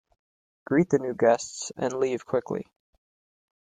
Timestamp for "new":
0.97-1.13